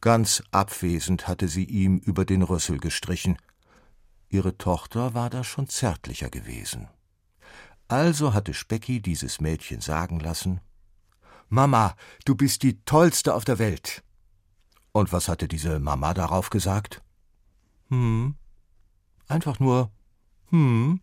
[0.08, 3.38] Ganz abwesend hatte sie ihm über den Rüssel gestrichen.
[4.30, 6.88] Ihre Tochter war da schon zärtlicher gewesen.
[7.90, 10.62] Also hatte Specki dieses Mädchen sagen lassen
[11.50, 11.94] Mama,
[12.24, 14.02] du bist die tollste auf der Welt.
[14.94, 17.04] Und was hatte diese Mama darauf gesagt?
[17.90, 18.36] Hm.
[19.28, 19.92] Einfach nur
[20.52, 21.02] hm.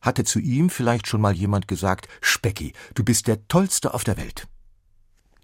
[0.00, 4.18] Hatte zu ihm vielleicht schon mal jemand gesagt, Specki, du bist der tollste auf der
[4.18, 4.46] Welt?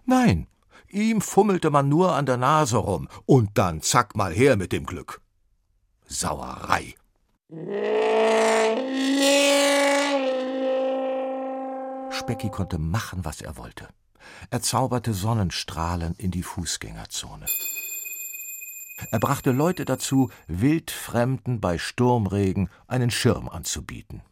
[0.04, 0.46] Nein,
[0.92, 4.86] ihm fummelte man nur an der Nase rum und dann zack mal her mit dem
[4.86, 5.20] Glück.
[6.06, 6.94] Sauerei.
[12.10, 13.88] Specki konnte machen, was er wollte.
[14.50, 17.46] Er zauberte Sonnenstrahlen in die Fußgängerzone.
[19.10, 24.22] Er brachte Leute dazu, Wildfremden bei Sturmregen einen Schirm anzubieten.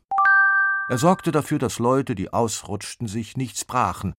[0.88, 4.14] Er sorgte dafür, dass Leute, die ausrutschten, sich nichts brachen.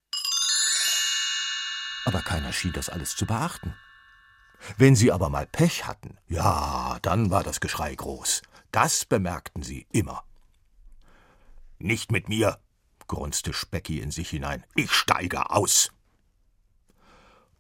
[2.06, 3.76] Aber keiner schien das alles zu beachten.
[4.78, 8.42] Wenn sie aber mal Pech hatten, ja, dann war das Geschrei groß.
[8.72, 10.24] Das bemerkten sie immer.
[11.80, 12.60] Nicht mit mir,
[13.08, 14.64] grunzte Specki in sich hinein.
[14.76, 15.92] Ich steige aus.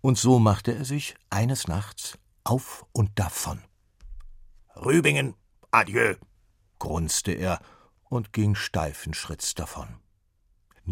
[0.02, 3.62] Und so machte er sich eines Nachts auf und davon.
[4.76, 5.36] Rübingen,
[5.70, 6.16] adieu,
[6.80, 7.60] grunzte er
[8.10, 10.01] und ging steifen Schritts davon.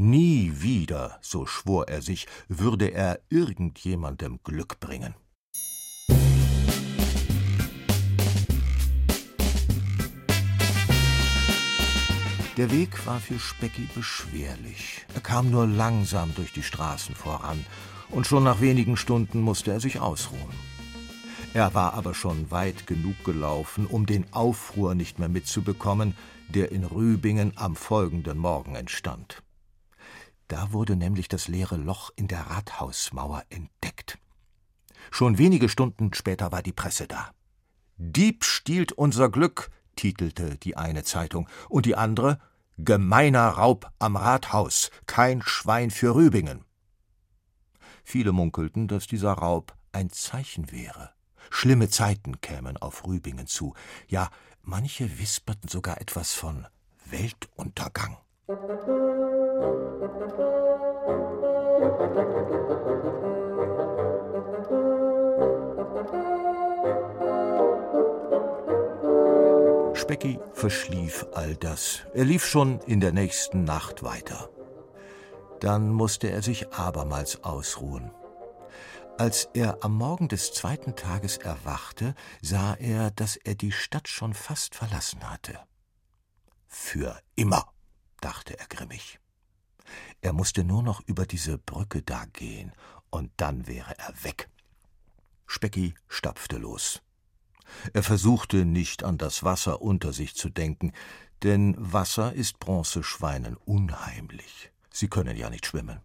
[0.01, 5.13] Nie wieder, so schwor er sich, würde er irgendjemandem Glück bringen.
[12.55, 15.05] Der Weg war für Specki beschwerlich.
[15.15, 17.65] Er kam nur langsam durch die Straßen voran,
[18.09, 20.55] und schon nach wenigen Stunden musste er sich ausruhen.
[21.53, 26.15] Er war aber schon weit genug gelaufen, um den Aufruhr nicht mehr mitzubekommen,
[26.47, 29.43] der in Rübingen am folgenden Morgen entstand.
[30.49, 34.17] Da wurde nämlich das leere Loch in der Rathausmauer entdeckt.
[35.11, 37.31] Schon wenige Stunden später war die Presse da.
[37.97, 42.39] Dieb stiehlt unser Glück, titelte die eine Zeitung, und die andere
[42.77, 46.65] Gemeiner Raub am Rathaus, kein Schwein für Rübingen.
[48.03, 51.11] Viele munkelten, dass dieser Raub ein Zeichen wäre.
[51.51, 53.75] Schlimme Zeiten kämen auf Rübingen zu.
[54.07, 54.31] Ja,
[54.63, 56.65] manche wisperten sogar etwas von
[57.05, 58.17] Weltuntergang.
[69.95, 72.01] Specki verschlief all das.
[72.13, 74.49] Er lief schon in der nächsten Nacht weiter.
[75.59, 78.11] Dann musste er sich abermals ausruhen.
[79.19, 84.33] Als er am Morgen des zweiten Tages erwachte, sah er, dass er die Stadt schon
[84.33, 85.59] fast verlassen hatte.
[86.65, 87.71] Für immer,
[88.21, 89.19] dachte er grimmig.
[90.21, 92.71] Er musste nur noch über diese Brücke da gehen,
[93.09, 94.49] und dann wäre er weg.
[95.47, 97.01] Specki stapfte los.
[97.93, 100.91] Er versuchte nicht an das Wasser unter sich zu denken,
[101.43, 104.71] denn Wasser ist Bronzeschweinen unheimlich.
[104.91, 106.01] Sie können ja nicht schwimmen.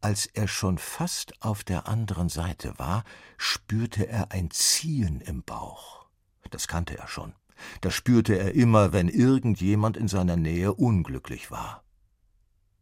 [0.00, 3.04] Als er schon fast auf der anderen Seite war,
[3.36, 6.06] spürte er ein Ziehen im Bauch.
[6.50, 7.34] Das kannte er schon.
[7.82, 11.84] Das spürte er immer, wenn irgendjemand in seiner Nähe unglücklich war.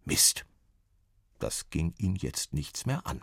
[0.08, 0.44] Mist.
[1.38, 3.22] Das ging ihn jetzt nichts mehr an.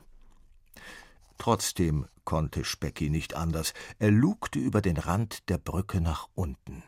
[1.37, 3.73] Trotzdem konnte Specki nicht anders.
[3.99, 6.83] Er lugte über den Rand der Brücke nach unten.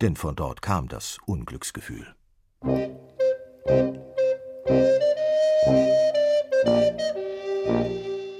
[0.00, 2.14] Denn von dort kam das Unglücksgefühl.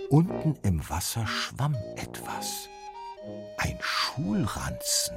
[0.09, 2.69] Unten Unten im Wasser schwamm etwas.
[3.59, 5.17] Ein Schulranzen.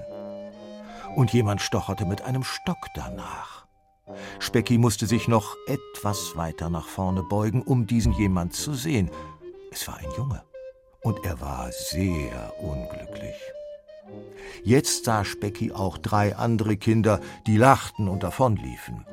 [1.15, 3.68] Und jemand stocherte mit einem Stock danach.
[4.39, 9.09] Specki musste sich noch etwas weiter nach vorne beugen, um diesen jemand zu sehen.
[9.71, 10.43] Es war ein Junge.
[11.01, 13.35] Und er war sehr unglücklich.
[14.63, 19.05] Jetzt sah Specki auch drei andere Kinder, die lachten und davonliefen.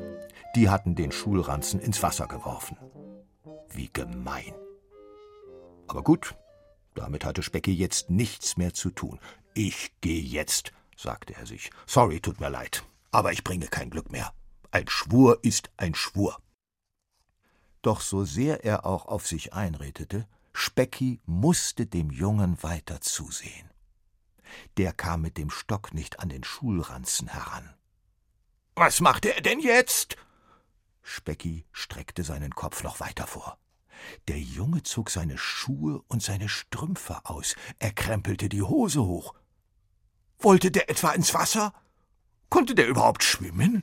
[0.57, 2.77] Die hatten den Schulranzen ins Wasser geworfen.
[3.69, 4.55] Wie gemein.
[5.87, 6.35] Aber gut,
[6.95, 9.21] damit hatte Specki jetzt nichts mehr zu tun.
[9.55, 11.71] Ich gehe jetzt, sagte er sich.
[11.87, 14.33] Sorry, tut mir leid, aber ich bringe kein Glück mehr.
[14.77, 16.39] Ein Schwur ist ein Schwur.
[17.81, 23.71] Doch so sehr er auch auf sich einredete, Specki musste dem Jungen weiter zusehen.
[24.77, 27.75] Der kam mit dem Stock nicht an den Schulranzen heran.
[28.75, 30.19] Was macht er denn jetzt?
[31.01, 33.57] Specki streckte seinen Kopf noch weiter vor.
[34.29, 39.33] Der Junge zog seine Schuhe und seine Strümpfe aus, er krempelte die Hose hoch.
[40.39, 41.73] Wollte der etwa ins Wasser?
[42.51, 43.83] Konnte der überhaupt schwimmen?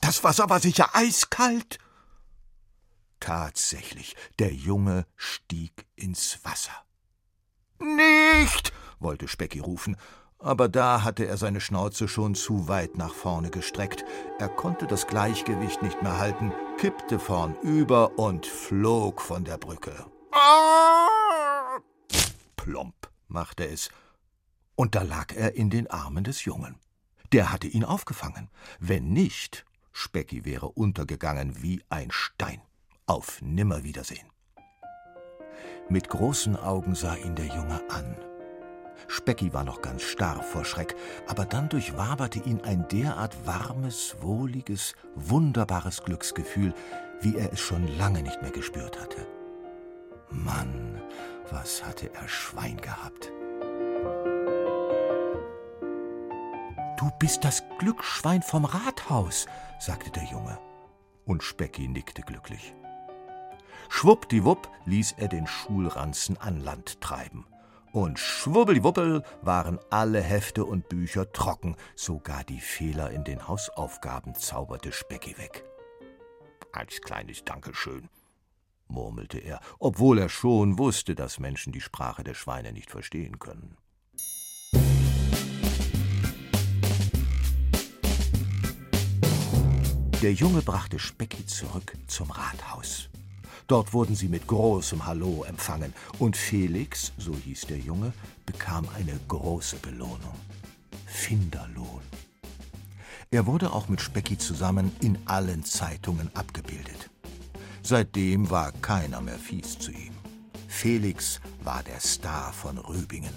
[0.00, 1.78] Das Wasser war sicher eiskalt.
[3.20, 6.72] Tatsächlich, der Junge stieg ins Wasser.
[7.78, 8.72] Nicht!
[8.98, 9.96] wollte Specki rufen,
[10.38, 14.04] aber da hatte er seine Schnauze schon zu weit nach vorne gestreckt.
[14.38, 20.06] Er konnte das Gleichgewicht nicht mehr halten, kippte vornüber und flog von der Brücke.
[22.56, 23.90] Plomp machte es,
[24.76, 26.76] und da lag er in den Armen des Jungen.
[27.32, 28.48] Der hatte ihn aufgefangen.
[28.78, 32.60] Wenn nicht, Specki wäre untergegangen wie ein Stein.
[33.06, 34.28] Auf Nimmerwiedersehen.
[35.88, 38.16] Mit großen Augen sah ihn der Junge an
[39.08, 40.94] Specki war noch ganz starr vor Schreck,
[41.26, 46.74] aber dann durchwaberte ihn ein derart warmes, wohliges, wunderbares Glücksgefühl,
[47.20, 49.26] wie er es schon lange nicht mehr gespürt hatte.
[50.30, 51.02] Mann,
[51.50, 53.32] was hatte er Schwein gehabt.
[57.00, 59.46] Du bist das Glücksschwein vom Rathaus,
[59.78, 60.58] sagte der Junge.
[61.24, 62.74] Und Specki nickte glücklich.
[63.88, 67.46] Schwuppdiwupp ließ er den Schulranzen an Land treiben.
[67.92, 74.92] Und schwubbeliwuppel waren alle Hefte und Bücher trocken, sogar die Fehler in den Hausaufgaben zauberte
[74.92, 75.64] Specki weg.
[76.70, 78.10] Als kleines Dankeschön,
[78.88, 83.78] murmelte er, obwohl er schon wusste, dass Menschen die Sprache der Schweine nicht verstehen können.
[90.22, 93.08] Der Junge brachte Specki zurück zum Rathaus.
[93.66, 98.12] Dort wurden sie mit großem Hallo empfangen, und Felix, so hieß der Junge,
[98.44, 100.34] bekam eine große Belohnung.
[101.06, 102.02] Finderlohn.
[103.30, 107.08] Er wurde auch mit Specki zusammen in allen Zeitungen abgebildet.
[107.82, 110.12] Seitdem war keiner mehr fies zu ihm.
[110.68, 113.32] Felix war der Star von Rübingen.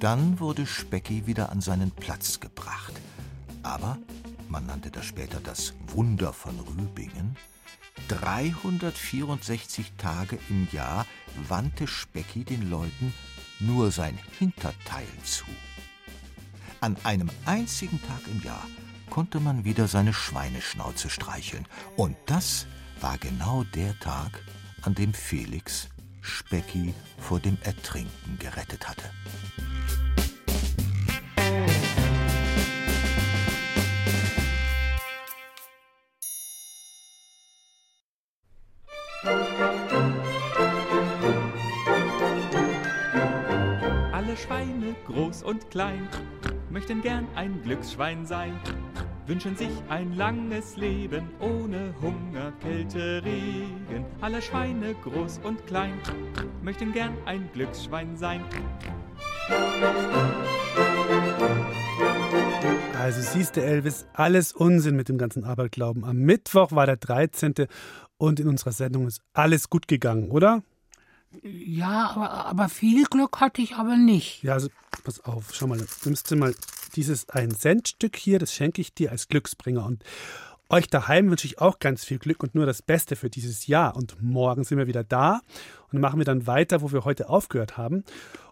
[0.00, 2.94] Dann wurde Specki wieder an seinen Platz gebracht.
[3.62, 3.98] Aber,
[4.54, 7.36] man nannte das später das Wunder von Rübingen,
[8.06, 11.06] 364 Tage im Jahr
[11.48, 13.12] wandte Specki den Leuten
[13.58, 15.44] nur sein Hinterteil zu.
[16.80, 18.64] An einem einzigen Tag im Jahr
[19.10, 21.66] konnte man wieder seine Schweineschnauze streicheln.
[21.96, 22.68] Und das
[23.00, 24.40] war genau der Tag,
[24.82, 25.88] an dem Felix
[26.20, 29.10] Specki vor dem Ertrinken gerettet hatte.
[45.74, 46.06] Klein,
[46.70, 48.52] möchten gern ein Glücksschwein sein,
[49.26, 54.04] wünschen sich ein langes Leben ohne Hunger, Kälte, Regen.
[54.20, 55.94] Alle Schweine, groß und klein,
[56.62, 58.44] möchten gern ein Glücksschwein sein.
[62.96, 66.04] Also siehst du, Elvis, alles Unsinn mit dem ganzen Aberglauben.
[66.04, 67.66] Am Mittwoch war der 13.
[68.16, 70.62] und in unserer Sendung ist alles gut gegangen, oder?
[71.42, 74.42] Ja, aber, aber viel Glück hatte ich aber nicht.
[74.42, 74.68] Ja, also
[75.02, 76.54] pass auf, schau mal, nimmst du mal
[76.94, 80.04] dieses ein Cent Stück hier, das schenke ich dir als Glücksbringer und
[80.70, 83.96] euch daheim wünsche ich auch ganz viel Glück und nur das Beste für dieses Jahr.
[83.96, 85.40] Und morgen sind wir wieder da
[85.92, 88.02] und machen wir dann weiter, wo wir heute aufgehört haben.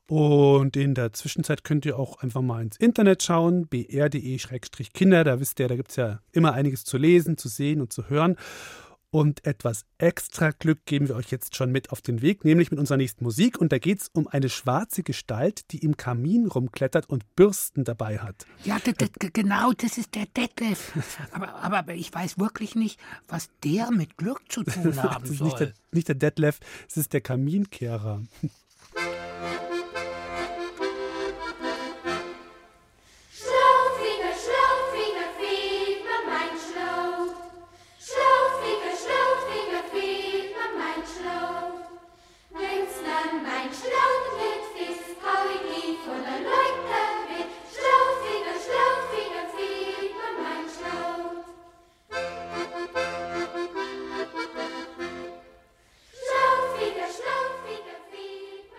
[0.08, 5.24] Und in der Zwischenzeit könnt ihr auch einfach mal ins Internet schauen, br.de-kinder.
[5.24, 8.10] Da wisst ihr, da gibt es ja immer einiges zu lesen, zu sehen und zu
[8.10, 8.36] hören.
[9.14, 12.80] Und etwas extra Glück geben wir euch jetzt schon mit auf den Weg, nämlich mit
[12.80, 13.60] unserer nächsten Musik.
[13.60, 18.20] Und da geht es um eine schwarze Gestalt, die im Kamin rumklettert und Bürsten dabei
[18.20, 18.46] hat.
[18.64, 18.78] Ja,
[19.34, 20.92] genau, das ist der Detlef.
[21.32, 22.98] Aber, aber ich weiß wirklich nicht,
[23.28, 25.48] was der mit Glück zu tun haben das ist soll.
[25.48, 28.22] Nicht der, nicht der Detlef, es ist der Kaminkehrer.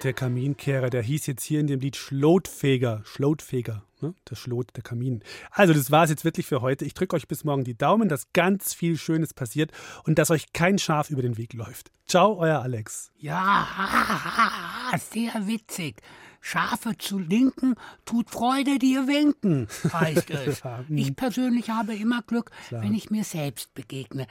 [0.04, 3.02] Der Kaminkehrer, der hieß jetzt hier in dem Lied Schlotfeger.
[3.06, 4.14] Schlotfeger, ne?
[4.30, 5.24] Der Schlot, der Kamin.
[5.50, 6.84] Also, das war es jetzt wirklich für heute.
[6.84, 9.72] Ich drücke euch bis morgen die Daumen, dass ganz viel Schönes passiert
[10.04, 11.90] und dass euch kein Schaf über den Weg läuft.
[12.06, 13.12] Ciao, euer Alex.
[13.18, 13.66] Ja,
[15.00, 16.02] sehr witzig.
[16.46, 20.62] Schafe zu linken, tut Freude dir winken, heißt es.
[20.66, 20.98] Hm.
[20.98, 22.84] Ich persönlich habe immer Glück, Klar.
[22.84, 24.28] wenn ich mir selbst begegne.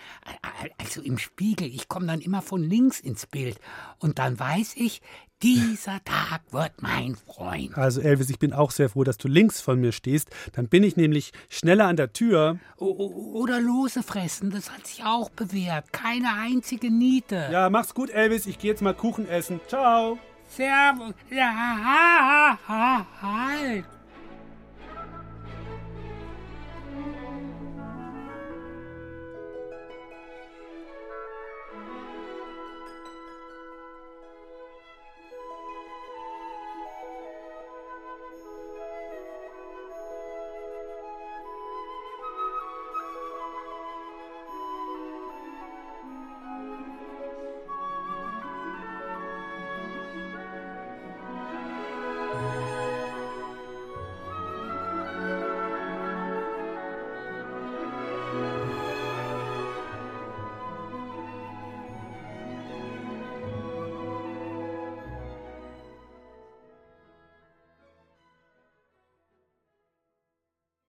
[0.76, 3.58] Also im Spiegel, ich komme dann immer von links ins Bild.
[3.98, 5.00] Und dann weiß ich,
[5.42, 7.76] dieser Tag wird mein Freund.
[7.76, 10.30] Also, Elvis, ich bin auch sehr froh, dass du links von mir stehst.
[10.52, 12.58] Dann bin ich nämlich schneller an der Tür.
[12.78, 12.86] O-
[13.34, 15.92] Oder Lose fressen, das hat sich auch bewährt.
[15.92, 17.48] Keine einzige Niete.
[17.50, 18.46] Ja, mach's gut, Elvis.
[18.46, 19.60] Ich gehe jetzt mal Kuchen essen.
[19.68, 20.18] Ciao.
[20.48, 21.14] Servus.
[21.30, 23.84] Ja, halt.